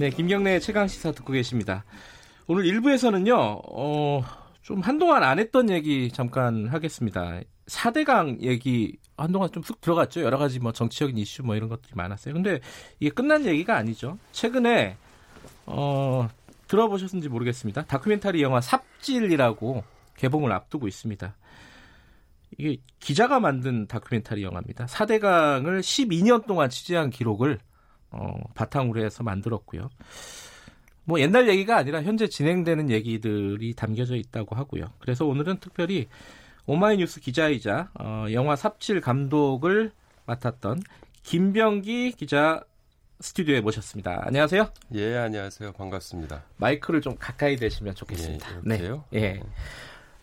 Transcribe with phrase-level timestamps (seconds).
[0.00, 1.84] 네, 김경래의 최강 시사 듣고 계십니다.
[2.46, 4.22] 오늘 1부에서는요, 어,
[4.62, 7.42] 좀 한동안 안 했던 얘기 잠깐 하겠습니다.
[7.66, 10.22] 4대강 얘기 한동안 좀 쑥 들어갔죠.
[10.22, 12.32] 여러 가지 뭐 정치적인 이슈 뭐 이런 것들이 많았어요.
[12.32, 12.60] 근데
[12.98, 14.16] 이게 끝난 얘기가 아니죠.
[14.32, 14.96] 최근에,
[15.66, 16.30] 어,
[16.66, 17.82] 들어보셨는지 모르겠습니다.
[17.82, 19.84] 다큐멘터리 영화 삽질이라고
[20.16, 21.36] 개봉을 앞두고 있습니다.
[22.56, 24.86] 이게 기자가 만든 다큐멘터리 영화입니다.
[24.86, 27.58] 4대강을 12년 동안 취재한 기록을
[28.10, 29.88] 어, 바탕으로 해서 만들었고요.
[31.04, 34.84] 뭐 옛날 얘기가 아니라 현재 진행되는 얘기들이 담겨져 있다고 하고요.
[34.98, 36.08] 그래서 오늘은 특별히
[36.66, 39.92] 오마이뉴스 기자이자 어, 영화 삽질 감독을
[40.26, 40.82] 맡았던
[41.22, 42.62] 김병기 기자
[43.20, 44.22] 스튜디오에 모셨습니다.
[44.24, 44.70] 안녕하세요.
[44.94, 45.72] 예, 안녕하세요.
[45.72, 46.42] 반갑습니다.
[46.56, 48.48] 마이크를 좀 가까이 대시면 좋겠습니다.
[48.50, 48.60] 예?
[48.64, 49.00] 네.
[49.14, 49.42] 예.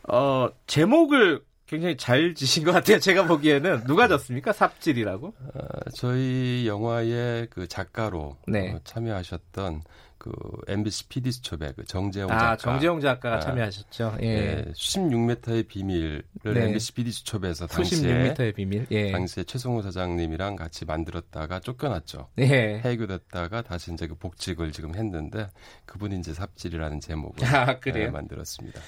[0.07, 2.97] 어, 제목을 굉장히 잘 지신 것 같아요.
[2.99, 4.53] 제가 보기에는 누가 졌습니까?
[4.53, 5.27] 삽질이라고?
[5.27, 5.61] 어,
[5.93, 8.71] 저희 영화의 그 작가로 네.
[8.71, 9.83] 어, 참여하셨던
[10.17, 10.31] 그
[10.67, 12.57] MBC PD 수첩의 그 정재영 아, 작가.
[12.57, 14.17] 정재용 작가가 아, 참여하셨죠.
[14.21, 14.27] 예.
[14.27, 16.65] 예, 16m의 비밀을 네.
[16.67, 18.87] MBC PD 수첩에서 수십 당시에 6m의 비밀.
[18.89, 19.11] 예.
[19.11, 22.29] 당시에 최성호 사장님이랑 같이 만들었다가 쫓겨났죠.
[22.39, 22.79] 예.
[22.83, 25.49] 해고됐다가 다시 이제 그 복직을 지금 했는데
[25.85, 27.77] 그분이 이제 삽질이라는 제목을 아?
[27.93, 28.81] 예, 만들었습니다.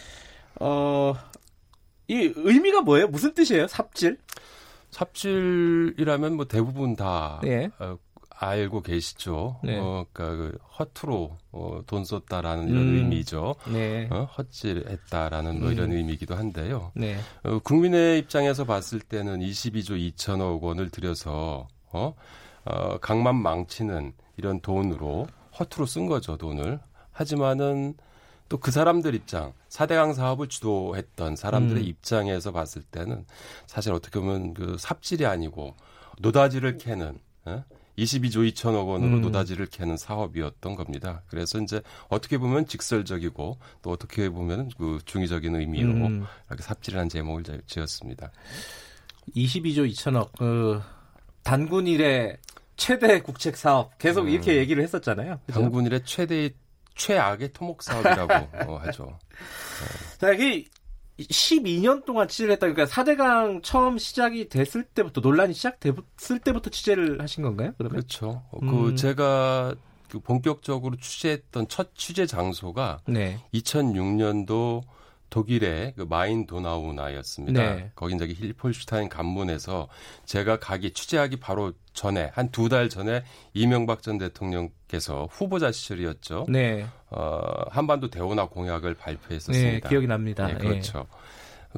[0.61, 1.13] 어,
[2.09, 3.07] 이 의미가 뭐예요?
[3.07, 3.67] 무슨 뜻이에요?
[3.67, 4.17] 삽질?
[4.89, 7.69] 삽질이라면 뭐 대부분 다 예.
[7.77, 7.97] 어,
[8.31, 9.59] 알고 계시죠.
[9.63, 9.77] 네.
[9.77, 12.95] 어, 그러니까 그 허투루 어, 돈 썼다라는 이런 음.
[12.95, 13.55] 의미죠.
[13.71, 14.07] 네.
[14.09, 15.97] 어, 헛질했다라는 뭐 이런 음.
[15.97, 16.91] 의미이기도 한데요.
[16.95, 17.17] 네.
[17.43, 22.15] 어, 국민의 입장에서 봤을 때는 22조 2천억 원을 들여서 어,
[22.65, 25.27] 어, 강만 망치는 이런 돈으로
[25.59, 26.79] 허투루 쓴 거죠 돈을.
[27.11, 27.93] 하지만은
[28.49, 31.87] 또 그 사람들 입장, 사대강 사업을 주도했던 사람들의 음.
[31.87, 33.25] 입장에서 봤을 때는
[33.67, 35.75] 사실 어떻게 보면 그 삽질이 아니고
[36.19, 37.63] 노다지를 캐는 어?
[37.97, 39.21] 22조 2천억 원으로 음.
[39.21, 41.21] 노다지를 캐는 사업이었던 겁니다.
[41.27, 46.25] 그래서 이제 어떻게 보면 직설적이고 또 어떻게 보면 그 중의적인 의미로 음.
[46.47, 48.31] 이렇게 삽질이라는 제목을 지- 지었습니다.
[49.35, 50.81] 22조 2천억, 그,
[51.43, 52.37] 단군 일의
[52.77, 53.97] 최대 국책 사업.
[53.97, 54.29] 계속 음.
[54.29, 55.39] 이렇게 얘기를 했었잖아요.
[55.45, 55.59] 그죠?
[55.59, 56.53] 당군일의 최대의
[56.99, 58.33] 최악의 토목 사업이라고
[58.71, 59.17] 어, 하죠.
[60.19, 60.65] 자, 이게
[61.17, 62.67] 12년 동안 취재를 했다.
[62.67, 67.73] 그러니까 4대강 처음 시작이 됐을 때부터, 논란이 시작됐을 때부터 취재를 하신 건가요?
[67.77, 67.91] 그러면?
[67.97, 68.43] 그렇죠.
[68.51, 68.69] 어, 음.
[68.69, 69.75] 그 제가
[70.09, 73.39] 그 본격적으로 취재했던 첫 취재 장소가 네.
[73.53, 74.83] 2006년도
[75.29, 77.75] 독일의 그 마인 도나우나였습니다.
[77.75, 77.91] 네.
[77.95, 79.87] 거긴 저기 힐폴슈타인 관문에서
[80.25, 83.23] 제가 가기 취재하기 바로 전에 한 두 달 전에
[83.53, 86.45] 이명박 전 대통령께서 후보자 시절이었죠.
[86.49, 86.85] 네.
[87.09, 89.89] 어, 한반도 대운하 공약을 네, 발표했었습니다.
[89.89, 90.47] 기억이 납니다.
[90.47, 90.57] 네, 예.
[90.57, 91.07] 그렇죠.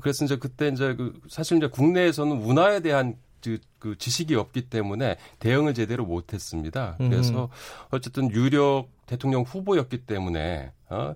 [0.01, 5.17] 그래서 이제 그때 이제 그 사실 이제 국내에서는 운하에 대한 그, 그 지식이 없기 때문에
[5.39, 6.95] 대응을 제대로 못했습니다.
[6.99, 7.49] 그래서
[7.89, 11.15] 어쨌든 유력 대통령 후보였기 때문에 어,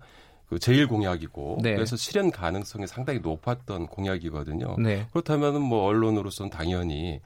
[0.50, 1.73] 그 제일 공약이고 네.
[1.75, 4.75] 그래서 실현 가능성이 상당히 높았던 공약이거든요.
[4.79, 5.07] 네.
[5.11, 7.19] 그렇다면은 뭐 언론으로서는 당연히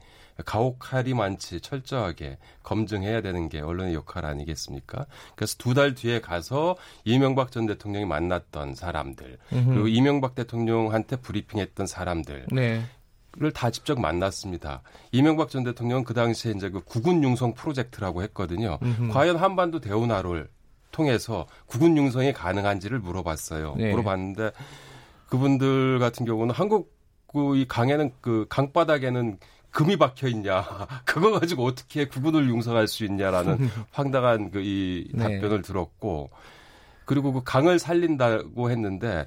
[0.46, 5.04] 가혹할이 많지 철저하게 검증해야 되는 게 언론의 역할 아니겠습니까?
[5.34, 12.46] 그래서 두 달 뒤에 가서 이명박 전 대통령이 만났던 사람들 그리고 이명박 대통령한테 브리핑했던 사람들
[12.52, 12.82] 네.
[13.36, 14.82] 를다 직접 만났습니다.
[15.12, 18.78] 이명박 전 대통령 그 당시에 이제 그 국군 융성 프로젝트라고 했거든요.
[18.82, 19.12] 음흠.
[19.12, 20.48] 과연 한반도 대운하를
[20.90, 23.74] 통해서 국군 융성이 가능한지를 물어봤어요.
[23.76, 23.90] 네.
[23.90, 24.50] 물어봤는데
[25.28, 26.92] 그분들 같은 경우는 한국
[27.32, 29.38] 그이 강에는 그 강바닥에는
[29.70, 30.64] 금이 박혀 있냐?
[31.04, 35.22] 그거 가지고 어떻게 국군을 융성할 수 있냐라는 황당한 그이 네.
[35.22, 36.30] 답변을 들었고
[37.04, 39.26] 그리고 그 강을 살린다고 했는데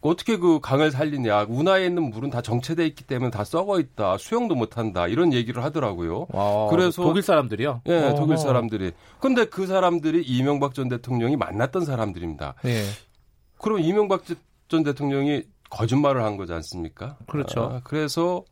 [0.00, 1.46] 어떻게 그 강을 살리냐?
[1.48, 4.18] 운하에 있는 물은 다 정체돼 있기 때문에 다 썩어 있다.
[4.18, 5.06] 수영도 못 한다.
[5.06, 6.26] 이런 얘기를 하더라고요.
[6.30, 7.82] 와, 그래서- 독일 사람들이요?
[7.86, 8.14] 예, 어허.
[8.16, 8.92] 독일 사람들이.
[9.20, 12.54] 근데 그 사람들이 이명박 전 대통령이 만났던 사람들입니다.
[12.64, 12.84] 네.
[13.58, 14.24] 그럼 이명박
[14.68, 17.16] 전 대통령이 거짓말을 한 거지 않습니까?
[17.28, 17.60] 그렇죠.
[17.62, 18.44] 아, 그래서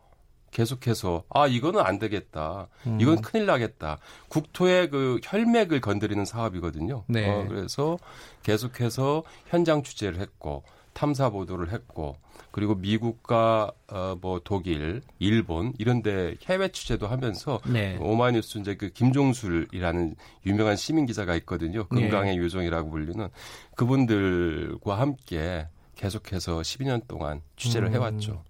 [0.52, 2.66] 계속해서 아 이거는 안 되겠다.
[2.86, 2.98] 음.
[3.00, 3.98] 이건 큰일 나겠다.
[4.28, 7.04] 국토의 그 혈맥을 건드리는 사업이거든요.
[7.06, 7.28] 네.
[7.30, 7.98] 어, 그래서
[8.42, 10.64] 계속해서 현장 취재를 했고
[11.00, 12.18] 탐사 보도를 했고
[12.50, 17.96] 그리고 미국과 어, 뭐 독일, 일본 이런 데 해외 취재도 하면서 네.
[17.98, 20.14] 오마이뉴스 이제 그 김종술이라는
[20.44, 21.86] 유명한 시민 기자가 있거든요.
[21.88, 22.42] 금강의 네.
[22.42, 23.28] 요정이라고 불리는
[23.76, 27.94] 그분들과 함께 계속해서 12년 동안 취재를 음.
[27.94, 28.44] 해왔죠.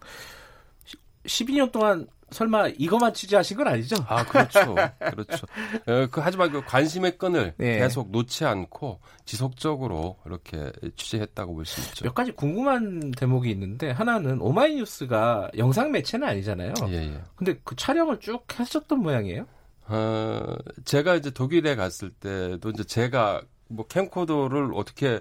[1.26, 3.96] 12년 동안 설마 이것만 취재하신 건 아니죠?
[4.08, 4.74] 아, 그렇죠.
[4.98, 5.46] 그렇죠.
[5.86, 7.78] 어, 그, 하지만 그 관심의 끈을 네.
[7.78, 12.04] 계속 놓지 않고 지속적으로 이렇게 취재했다고 볼 수 있죠.
[12.04, 16.74] 몇 가지 궁금한 대목이 있는데 하나는 오마이뉴스가 영상 매체는 아니잖아요.
[16.88, 17.20] 예, 예.
[17.36, 19.46] 근데 그 촬영을 쭉 하셨던 모양이에요?
[19.88, 20.54] 어,
[20.84, 25.20] 제가 이제 독일에 갔을 때도 이제 제가 뭐 캠코더를 어떻게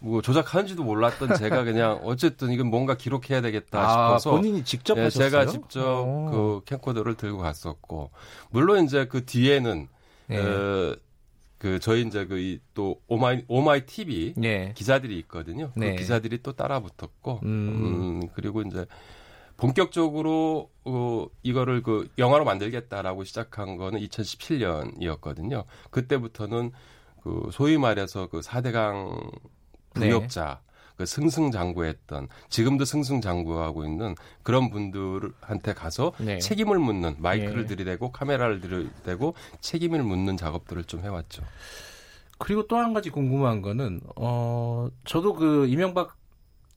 [0.00, 5.02] 뭐 조작하는지도 몰랐던 제가 그냥 어쨌든 이건 뭔가 기록해야 되겠다 싶어서 아, 본인이 직접 예,
[5.02, 5.30] 하셨어요?
[5.30, 6.30] 제가 직접 어.
[6.30, 8.10] 그 캠코더를 들고 갔었고
[8.50, 9.88] 물론 이제 그 뒤에는
[10.28, 10.38] 네.
[10.38, 10.96] 어,
[11.60, 14.72] 그 저희 이제 그또 오마이 오마이 TV 네.
[14.74, 15.70] 기자들이 있거든요.
[15.76, 15.90] 네.
[15.90, 17.48] 그 기자들이 또 따라 붙었고, 음.
[18.22, 18.86] 음, 그리고 이제
[19.58, 25.64] 본격적으로 어, 이거를 그 영화로 만들겠다라고 시작한 거는 2017년이었거든요.
[25.90, 26.72] 그때부터는
[27.22, 29.30] 그 소위 말해서 그 4대강
[29.94, 30.60] 부역자
[30.96, 36.38] 그 승승장구했던 지금도 승승장구하고 있는 그런 분들한테 가서 네.
[36.38, 37.68] 책임을 묻는 마이크를 네.
[37.68, 41.42] 들이대고 카메라를 들이대고 책임을 묻는 작업들을 좀 해왔죠.
[42.38, 46.16] 그리고 또 한 가지 궁금한 거는 어 저도 그 이명박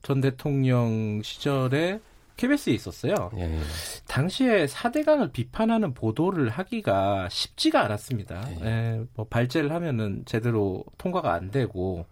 [0.01, 1.99] 전 대통령 시절에
[2.35, 3.31] KBS에 있었어요.
[3.37, 3.59] 예, 예.
[4.07, 8.43] 당시에 4대강을 비판하는 보도를 하기가 쉽지가 않았습니다.
[8.61, 8.65] 예.
[8.65, 12.05] 예, 뭐 발제를 하면은 제대로 통과가 안 되고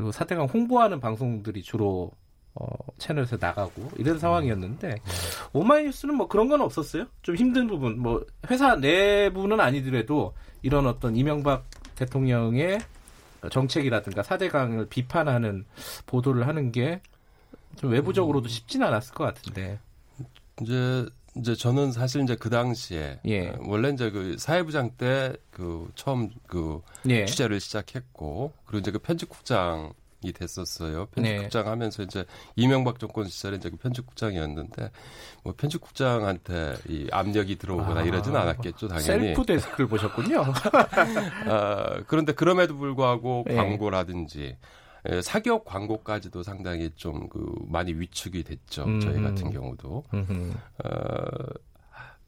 [0.00, 2.10] 그리고 4대강 홍보하는 방송들이 주로
[2.54, 2.66] 어,
[2.98, 4.96] 채널에서 나가고 이런 상황이었는데
[5.52, 7.06] 오마이뉴스는 뭐 그런 건 없었어요.
[7.22, 11.64] 좀 힘든 부분, 뭐 회사 내부는 아니더라도 이런 어떤 이명박
[11.94, 12.80] 대통령의
[13.50, 15.64] 정책이라든가 4대강을 비판하는
[16.06, 17.00] 보도를 하는 게
[17.76, 19.78] 좀 외부적으로도 쉽지는 않았을 것 같은데.
[20.62, 21.06] 이제
[21.36, 23.48] 이제 저는 사실 이제 그 당시에 예.
[23.50, 27.26] 어, 원래 이제 그 사회부장 때 그 처음 그 예.
[27.26, 29.92] 취재를 시작했고 그리고 이제 그 편집국장
[30.22, 31.06] 이 됐었어요.
[31.16, 31.22] 네.
[31.22, 32.24] 편집국장 하면서 이제
[32.56, 34.90] 이명박 정권 시절에 이제 그 편집국장이었는데
[35.42, 39.04] 뭐 편집국장한테 이 압력이 들어오거나 아, 이러지는 않았겠죠 당연히.
[39.04, 40.44] 셀프 데스크를 보셨군요.
[41.48, 43.54] 아, 그런데 그럼에도 불구하고 예.
[43.54, 44.58] 광고라든지 예,
[45.22, 48.84] 사기업 광고까지도 상당히 좀 그 많이 위축이 됐죠.
[48.84, 49.00] 음.
[49.00, 50.04] 저희 같은 경우도.
[50.12, 50.52] 음흠.
[50.84, 50.90] 어,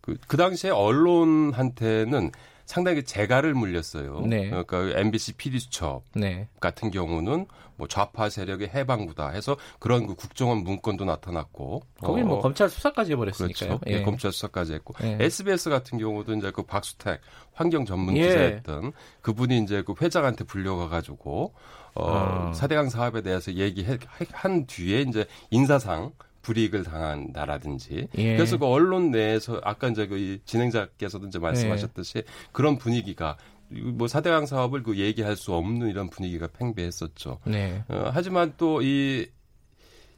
[0.01, 2.31] 그, 그 당시에 언론한테는
[2.65, 4.23] 상당히 재갈을 물렸어요.
[4.27, 4.51] 네.
[4.51, 6.49] 그러니까 MBC PD 수첩 네.
[6.61, 11.83] 같은 경우는 뭐 좌파 세력의 해방구다 해서 그런 그 국정원 문건도 나타났고.
[12.01, 13.79] 거기 뭐 어, 검찰 수사까지 해버렸으니까요.
[13.79, 13.99] 그렇죠.
[13.99, 14.03] 예.
[14.03, 15.19] 검찰 수사까지 했고 예.
[15.21, 17.21] SBS 같은 경우도 이제 그 박수택
[17.55, 18.29] 환경 전문 예.
[18.29, 18.93] 기자였던
[19.23, 21.55] 그분이 이제 그 회장한테 불려가 가지고
[21.95, 22.53] 어 아.
[22.53, 26.13] 사대강 사업에 대해서 얘기한 뒤에 이제 인사상
[26.43, 28.37] 불이익을 당한다라든지 예.
[28.37, 33.37] 그래서 그 언론 내에서 아까 이제 그이 진행자께서도 이제 말씀하셨듯이 그런 분위기가
[33.69, 37.39] 뭐 사대강 사업을 그 얘기할 수 없는 이런 분위기가 팽배했었죠.
[37.47, 37.85] 네.
[37.89, 39.27] 어, 하지만 또 이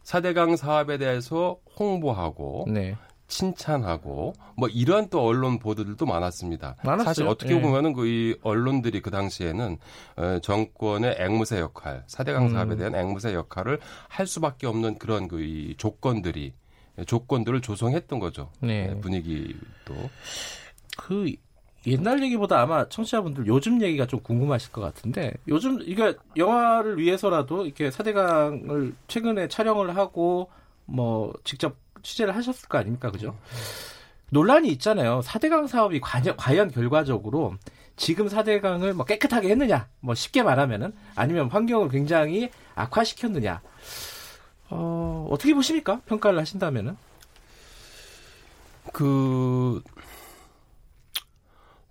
[0.05, 2.97] 사대강 사업에 대해서 홍보하고 네.
[3.29, 6.77] 칭찬하고 뭐 이런 또 언론 보도들도 많았습니다.
[6.85, 7.05] 많았어요.
[7.05, 7.61] 사실 어떻게 예.
[7.61, 9.79] 보면은 그이 언론들이 그 당시에는
[10.17, 12.79] 어, 정권의 앵무새 역할, 사대강 사업에 음.
[12.79, 13.79] 대한 앵무새 역할을
[14.09, 16.53] 할 수밖에 없는 그런 그 이 조건들이
[17.07, 18.51] 조건들을 조성했던 거죠.
[18.61, 18.89] 네.
[18.91, 19.95] 예, 분위기도.
[20.97, 21.33] 그
[21.87, 27.91] 옛날 얘기보다 아마 청취자분들 요즘 얘기가 좀 궁금하실 것 같은데 요즘 이게 영화를 위해서라도 이렇게
[27.91, 30.49] 사대강을 최근에 촬영을 하고
[30.87, 33.37] 뭐 직접 취재를 하셨을 거 아닙니까, 그죠?
[34.31, 35.23] 논란이 있잖아요.
[35.23, 37.57] 사대강 사업이 과연, 과연 결과적으로
[37.97, 43.61] 지금 사대강을 뭐 깨끗하게 했느냐, 뭐 쉽게 말하면은 아니면 환경을 굉장히 악화시켰느냐.
[44.71, 46.01] 어, 어떻게 보십니까?
[46.07, 46.97] 평가를 하신다면은?
[48.93, 49.83] 그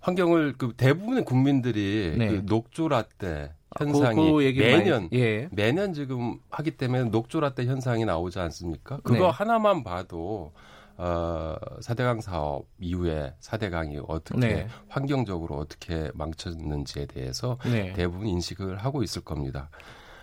[0.00, 2.28] 환경을 그 대부분의 국민들이 네.
[2.28, 5.48] 그 녹조라떼 그- 현상이 그 얘기 많이- 매년 예.
[5.52, 8.98] 매년 지금 하기 때문에 녹조라떼 현상이 나오지 않습니까?
[9.02, 9.30] 그거 네.
[9.30, 10.52] 하나만 봐도
[10.96, 14.68] 어, 사대강 사업 이후에 사대강이 어떻게 네.
[14.88, 17.92] 환경적으로 어떻게 망쳤는지에 대해서 네.
[17.94, 19.70] 대부분 인식을 하고 있을 겁니다.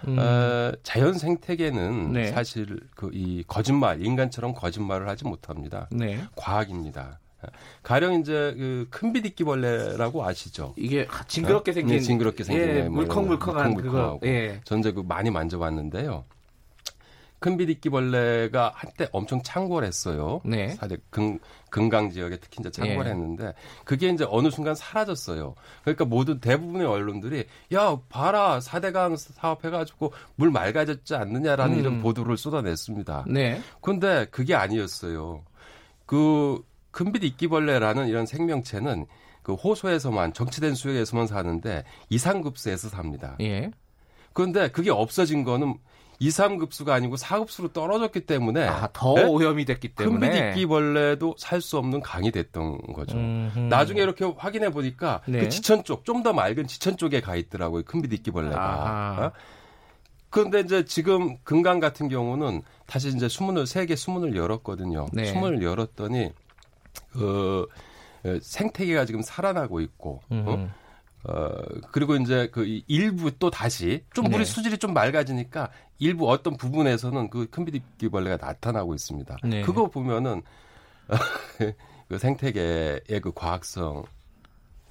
[0.08, 2.28] 음, 어, 자연 생태계는 네.
[2.32, 5.88] 사실 그 이 거짓말 인간처럼 거짓말을 하지 못합니다.
[5.92, 6.20] 네.
[6.38, 7.20] 과학입니다.
[7.84, 10.74] 가령 이제 그 큰비디끼벌레라고 아시죠?
[10.78, 11.74] 이게 징그럽게 어?
[11.74, 14.28] 생긴 네, 징그럽게 생긴 예, 애, 뭐 물컹물컹한 거, 그거 물컹물컹하고.
[14.28, 14.62] 예.
[14.80, 16.24] 이제 그 많이 만져봤는데요.
[17.42, 20.42] 큰비디끼벌레가 한때 엄청 창궐했어요.
[20.46, 20.70] 네.
[20.76, 21.40] 사대 금,
[21.72, 23.54] 금강 지역에 특히 이제 창궐했는데 예.
[23.84, 25.56] 그게 이제 어느 순간 사라졌어요.
[25.82, 31.80] 그러니까 모든 대부분의 언론들이 야 봐라 사대강 사업해가지고 물 맑아졌지 않느냐라는 음.
[31.80, 33.26] 이런 보도를 쏟아냈습니다.
[33.28, 33.60] 네.
[33.82, 35.42] 근데 그게 아니었어요.
[36.06, 39.06] 그 큰빛 이끼벌레라는 이런 생명체는
[39.44, 43.36] 그 호소에서만 정치된 수역에서만 사는데 이상급수에서 삽니다.
[43.42, 43.72] 예.
[44.34, 45.76] 그런데 그게 없어진 거는
[46.20, 49.24] 2, 3급수가 아니고 4급수로 떨어졌기 때문에 아, 더 네?
[49.26, 53.18] 오염이 됐기 때문에 큰비디끼벌레도 살 수 없는 강이 됐던 거죠.
[53.18, 53.58] 음흠.
[53.60, 55.40] 나중에 이렇게 확인해 보니까 네.
[55.40, 57.82] 그 지천 쪽, 좀 더 맑은 지천 쪽에 가 있더라고요.
[57.84, 59.18] 큰비디끼벌레가.
[59.20, 59.32] 어?
[60.30, 65.08] 그런데 이제 지금 금강 같은 경우는 다시 이제 수문을 세 개 수문을 열었거든요.
[65.14, 65.26] 네.
[65.26, 66.32] 수문을 열었더니
[67.12, 67.68] 그
[68.42, 70.70] 생태계가 지금 살아나고 있고 어?
[71.24, 71.50] 어,
[71.92, 74.46] 그리고 이제 그 일부 또 다시 좀 물의 네.
[74.46, 75.70] 수질이 좀 맑아지니까
[76.00, 79.38] 일부 어떤 부분에서는 그 큰비디기벌레가 나타나고 있습니다.
[79.44, 79.62] 네.
[79.62, 80.42] 그거 보면은
[82.08, 84.04] 그 생태계의 그 과학성을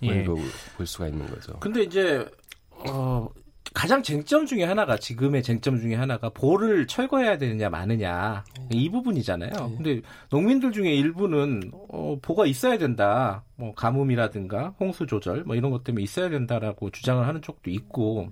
[0.02, 0.24] 예.
[0.24, 1.58] 볼 수가 있는 거죠.
[1.60, 2.26] 근데 이제
[2.70, 3.28] 어
[3.72, 9.50] 가장 쟁점 중에 하나가 지금의 쟁점 중에 하나가 보를 철거해야 되느냐 마느냐 이 부분이잖아요.
[9.50, 9.74] 네.
[9.76, 10.00] 근데
[10.30, 13.44] 농민들 중에 일부는 어, 보가 있어야 된다.
[13.56, 18.30] 뭐 가뭄이라든가 홍수 조절 뭐 이런 것 때문에 있어야 된다라고 주장을 하는 쪽도 있고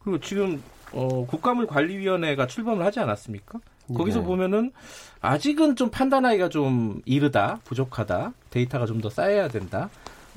[0.00, 3.58] 그리고 지금 어, 국가물관리위원회가 출범을 하지 않았습니까?
[3.94, 4.24] 거기서 네.
[4.26, 4.72] 보면은
[5.20, 9.88] 아직은 좀 판단하기가 좀 이르다, 부족하다, 데이터가 좀 더 쌓여야 된다.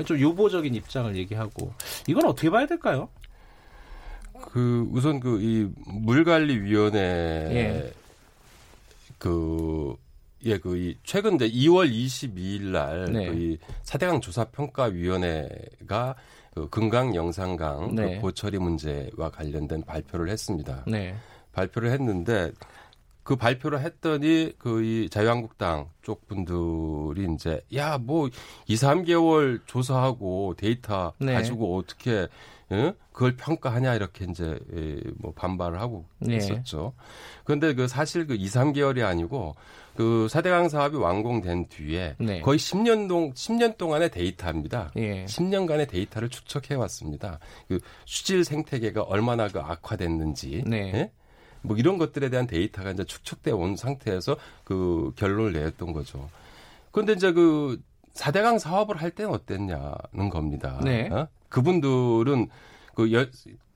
[0.06, 1.74] 좀 유보적인 입장을 얘기하고
[2.08, 3.10] 이건 어떻게 봐야 될까요?
[4.42, 7.94] 그 우선 그 이 물관리위원회 예.
[9.18, 9.96] 그
[10.46, 13.28] 예, 그, 이, 최근 이제 2월 22일 날, 네.
[13.28, 16.16] 그, 이, 사대강 조사평가위원회가
[16.54, 18.16] 그 금강 영산강 그 네.
[18.16, 20.86] 그 보처리 문제와 관련된 발표를 했습니다.
[20.88, 21.14] 네.
[21.52, 22.52] 발표를 했는데,
[23.24, 28.30] 그 발표를 했더니, 그, 이 자유한국당 쪽 분들이 이제, 야, 뭐,
[28.68, 31.34] 2, 3개월 조사하고 데이터 네.
[31.34, 32.30] 가지고 어떻게
[32.72, 32.94] 예?
[33.12, 36.38] 그걸 평가하냐 이렇게 이제 예, 뭐 반발을 하고 네.
[36.38, 36.94] 있었죠.
[37.44, 39.56] 그런데 그 사실 그 2, 3개월이 아니고
[39.96, 42.42] 그 사대강 사업이 완공된 뒤에 네.
[42.42, 44.92] 거의 10년 동 10년 동안의 데이터입니다.
[44.98, 45.26] 예.
[45.26, 47.40] 10년간의 데이터를 축적해 왔습니다.
[47.68, 50.92] 그 수질 생태계가 얼마나 그 악화됐는지 네.
[50.94, 51.12] 예?
[51.62, 56.30] 뭐 이런 것들에 대한 데이터가 이제 축적돼 온 상태에서 그 결론을 내었던 거죠.
[56.92, 57.82] 그런데 이제 그
[58.14, 60.80] 4대강 사업을 할 때는 어땠냐는 겁니다.
[60.84, 61.10] 네.
[61.10, 61.28] 어?
[61.50, 62.48] 그분들은
[62.96, 63.26] 그 여,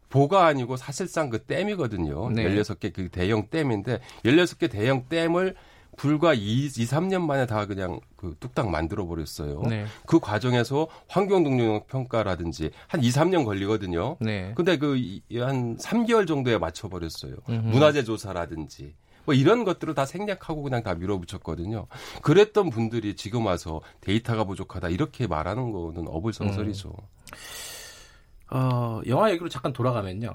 [0.10, 2.30] 보가 아니고 사실상 그 댐이거든요.
[2.30, 2.44] 네.
[2.46, 5.56] 16개 그 대형 댐인데 16개 대형 댐을
[5.98, 9.62] 불과 2, 2 3년 만에 다 그냥 그 뚝딱 만들어 버렸어요.
[9.64, 9.86] 네.
[10.06, 14.18] 그 과정에서 환경 동력 평가라든지 한 2, 3년 걸리거든요.
[14.20, 14.54] 네.
[14.56, 14.96] 근데 그
[15.40, 17.36] 한 3개월 정도에 맞춰 버렸어요.
[17.48, 21.88] 문화재 조사라든지 뭐 이런 것들을 다 생략하고 그냥 다 밀어붙였거든요.
[22.22, 26.90] 그랬던 분들이 지금 와서 데이터가 부족하다 이렇게 말하는 거는 어불성설이죠.
[26.90, 28.58] 음.
[28.58, 30.34] 어, 영화 얘기로 잠깐 돌아가면요.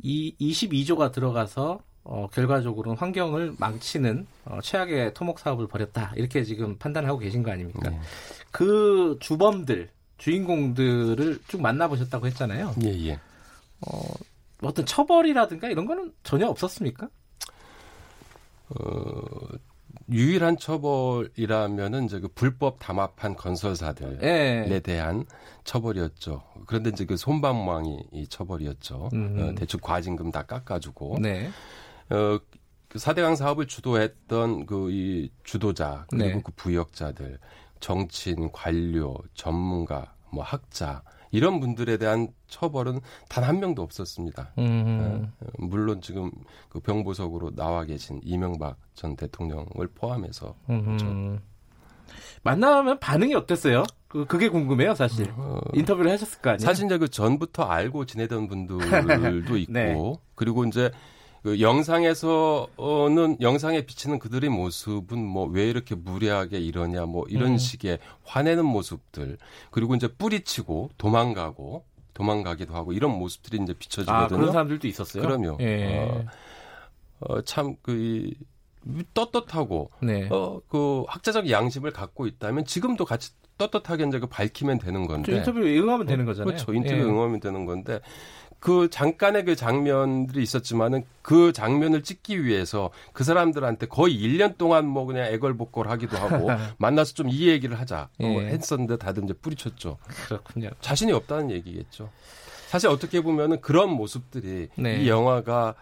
[0.00, 6.14] 이 22조가 들어가서 어, 결과적으로는 환경을 망치는 어, 최악의 토목 사업을 벌였다.
[6.16, 7.90] 이렇게 지금 판단하고 계신 거 아닙니까?
[7.90, 8.00] 네.
[8.50, 12.74] 그 주범들, 주인공들을 쭉 만나보셨다고 했잖아요.
[12.82, 13.20] 예, 예.
[13.86, 14.00] 어,
[14.62, 17.08] 어떤 처벌이라든가 이런 거는 전혀 없었습니까?
[18.70, 19.20] 어,
[20.10, 24.80] 유일한 처벌이라면은 이제 그 불법 담합한 건설사들에 예.
[24.80, 25.24] 대한
[25.64, 26.42] 처벌이었죠.
[26.66, 29.10] 그런데 이제 그 손방망이 이 처벌이었죠.
[29.12, 31.18] 어, 대충 과징금 다 깎아주고.
[31.20, 31.50] 네.
[32.10, 32.38] 어,
[32.88, 36.42] 그 사대강 사업을 주도했던 그 이 주도자 그리고 네.
[36.42, 37.38] 그 부역자들,
[37.80, 44.52] 정치인, 관료, 전문가, 뭐 학자 이런 분들에 대한 처벌은 단 한 명도 없었습니다.
[44.58, 45.32] 음.
[45.58, 46.30] 물론 지금
[46.68, 51.38] 그 병보석으로 나와 계신 이명박 전 대통령을 포함해서 그렇죠.
[52.42, 53.84] 만나면 반응이 어땠어요?
[54.06, 55.30] 그, 그게 궁금해요, 사실.
[55.36, 56.66] 어, 인터뷰를 하셨을 거 아니에요?
[56.66, 58.76] 사실 이제 그 전부터 알고 지내던 분들도
[59.58, 59.94] 있고, 네.
[60.34, 60.90] 그리고 이제
[61.42, 67.58] 그 영상에서는 영상에 비치는 그들의 모습은 뭐 왜 이렇게 무례하게 이러냐 뭐 이런 음.
[67.58, 69.38] 식의 화내는 모습들
[69.70, 74.24] 그리고 이제 뿌리치고 도망가고 도망가기도 하고 이런 모습들이 이제 비춰지거든요.
[74.24, 75.22] 아, 그런 사람들도 있었어요.
[75.22, 75.58] 그럼요.
[75.60, 75.98] 예.
[75.98, 76.24] 어,
[77.20, 78.30] 어, 참그
[79.14, 80.28] 떳떳하고 네.
[80.30, 85.78] 어, 그 학자적 양심을 갖고 있다면 지금도 같이 떳떳하게 이제 그 밝히면 되는 건데 인터뷰에
[85.78, 86.46] 응하면 되는 거잖아요.
[86.46, 86.72] 그렇죠.
[86.74, 87.02] 인터뷰에 예.
[87.02, 88.00] 응하면 되는 건데
[88.60, 95.06] 그 잠깐의 그 장면들이 있었지만은 그 장면을 찍기 위해서 그 사람들한테 거의 1년 동안 뭐
[95.06, 96.48] 그냥 애걸복걸 하기도 하고
[96.78, 98.26] 만나서 좀 이 얘기를 하자 예.
[98.26, 99.98] 했었는데 다들 이제 뿌리쳤죠.
[100.26, 100.70] 그렇군요.
[100.80, 102.10] 자신이 없다는 얘기겠죠.
[102.68, 105.02] 사실 어떻게 보면은 그런 모습들이 네.
[105.02, 105.74] 이 영화가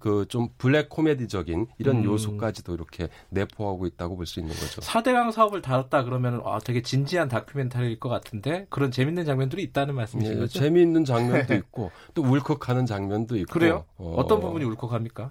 [0.00, 2.04] 그 좀 블랙 코미디적인 이런 음.
[2.04, 4.80] 요소까지도 이렇게 내포하고 있다고 볼 수 있는 거죠.
[4.82, 10.32] 4대강 사업을 다뤘다 그러면 아, 되게 진지한 다큐멘터리일 것 같은데 그런 재밌는 장면들이 있다는 말씀이신
[10.34, 10.58] 네, 거죠?
[10.58, 13.52] 재미있는 장면도 있고 또 울컥하는 장면도 있고.
[13.52, 13.84] 그래요?
[13.96, 15.30] 어, 떤 부분이 울컥합니까?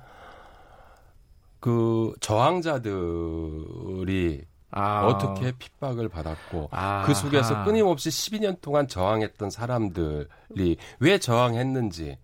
[1.59, 2.13] 그
[3.17, 5.05] 저항자들이 아.
[5.07, 7.03] 어떻게 핍박을 받았고 아.
[7.05, 12.17] 그 속에서 끊임없이 12년 동안 저항했던 사람들이 왜 저항했는지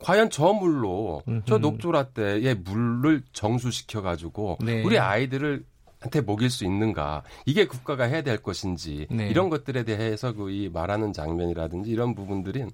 [0.00, 1.42] 과연 저 물로 음흠.
[1.46, 4.82] 저 녹조라떼의 물을 정수시켜 가지고 네.
[4.82, 5.64] 우리 아이들을
[6.00, 9.28] 한테 먹일 수 있는가 이게 국가가 해야 될 것인지 네.
[9.28, 12.64] 이런 것들에 대해서 그 이 말하는 장면이라든지 이런 부분들이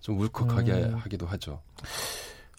[0.00, 0.94] 좀 울컥하게 음.
[0.96, 1.60] 하기도 하죠.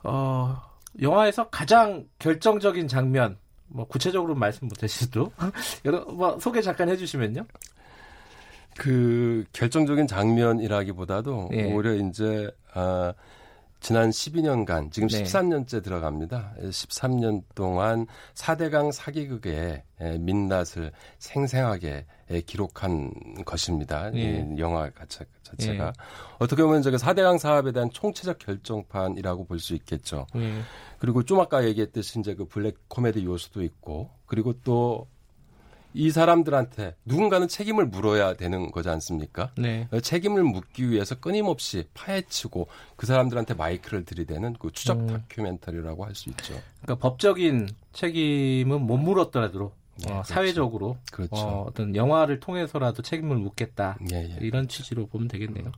[0.03, 0.61] 어,
[1.01, 3.37] 영화에서 가장 결정적인 장면
[3.67, 5.31] 뭐 구체적으로 말씀 못 하시도
[5.85, 7.45] 여러 뭐 소개 잠깐 해주시면요.
[8.77, 11.73] 그 결정적인 장면이라기보다도 예.
[11.73, 13.13] 오히려 이제 아
[13.81, 15.23] 지난 12년간 지금 네.
[15.23, 16.53] 13년째 들어갑니다.
[16.61, 19.83] 13년 동안 4대강 사기극의
[20.19, 22.05] 민낯을 생생하게
[22.45, 23.11] 기록한
[23.43, 24.11] 것입니다.
[24.11, 24.47] 네.
[24.55, 26.03] 이 영화 자체가 네.
[26.37, 30.27] 어떻게 보면 저게 4대강 사업에 대한 총체적 결정판이라고 볼 수 있겠죠.
[30.35, 30.61] 네.
[30.99, 35.07] 그리고 좀 아까 얘기했듯이 이제 그 블랙 코미디 요소도 있고 그리고 또
[35.93, 39.51] 이 사람들한테 누군가는 책임을 물어야 되는 거지 않습니까?
[39.57, 39.87] 네.
[40.01, 45.07] 책임을 묻기 위해서 끊임없이 파헤치고 그 사람들한테 마이크를 들이대는 그 추적 음.
[45.07, 46.53] 다큐멘터리라고 할 수 있죠.
[46.81, 50.33] 그러니까 법적인 책임은 못 물었더라도 네, 어, 그렇죠.
[50.33, 51.35] 사회적으로 그렇죠.
[51.35, 54.37] 어, 떤 영화를 통해서라도 책임을 묻겠다 예, 예.
[54.41, 55.71] 이런 취지로 보면 되겠네요.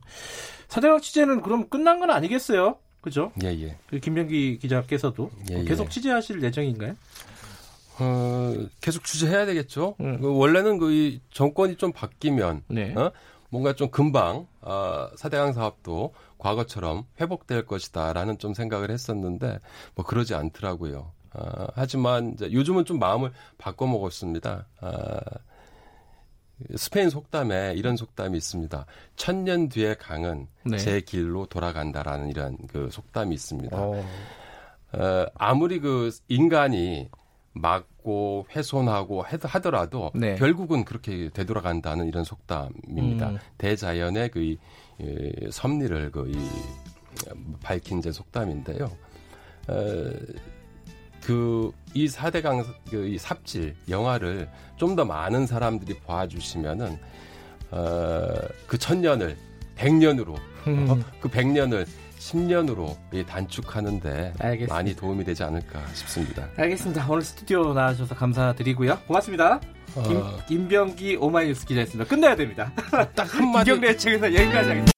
[0.68, 2.78] 사대강 취재는 그럼 끝난 건 아니겠어요?
[3.00, 3.32] 그죠?
[3.42, 3.76] 예, 예.
[3.88, 5.64] 그 김병기 기자께서도 예, 예.
[5.64, 6.94] 계속 취재하실 예정인가요?
[8.00, 9.94] 어, 계속 취재해야 되겠죠.
[10.00, 10.18] 음.
[10.22, 12.94] 원래는 그 정권이 좀 바뀌면 네.
[12.94, 13.12] 어?
[13.50, 19.58] 뭔가 좀 금방 어, 사대강 사업도 과거처럼 회복될 것이다라는 좀 생각을 했었는데
[19.94, 21.12] 뭐 그러지 않더라고요.
[21.34, 24.66] 어, 하지만 요즘은 좀 마음을 바꿔 먹었습니다.
[24.80, 25.18] 어,
[26.76, 28.86] 스페인 속담에 이런 속담이 있습니다.
[29.16, 30.78] 천년 뒤의 강은 네.
[30.78, 33.76] 제 길로 돌아간다라는 이런 그 속담이 있습니다.
[33.76, 34.04] 어.
[34.92, 37.08] 어, 아무리 그 인간이
[37.54, 40.34] 막고 훼손하고 하더라도 네.
[40.34, 43.30] 결국은 그렇게 되돌아간다는 이런 속담입니다.
[43.30, 43.38] 음.
[43.58, 44.58] 대자연의 그 이,
[45.00, 46.36] 이, 섭리를 그 이,
[47.62, 48.90] 밝힌 제 속담인데요.
[49.68, 50.10] 어,
[51.22, 56.98] 그이 사대강 그이 삽질 영화를 좀 더 많은 사람들이 봐주시면은
[57.70, 58.28] 어,
[58.66, 59.36] 그 천년을
[59.76, 61.86] 백년으로 어, 그 백년을
[62.18, 62.96] 10년으로
[63.26, 64.74] 단축하는데 알겠습니다.
[64.74, 66.48] 많이 도움이 되지 않을까 싶습니다.
[66.56, 67.06] 알겠습니다.
[67.08, 68.98] 오늘 스튜디오 나와주셔서 감사드리고요.
[69.06, 69.60] 고맙습니다.
[69.96, 70.02] 어...
[70.02, 72.08] 김, 김병기 오마이뉴스 기자였습니다.
[72.08, 72.72] 끝내야 됩니다.
[73.14, 73.70] 딱 한마디.
[73.70, 74.92] 김경래 책에서 여기까지 하겠습니다.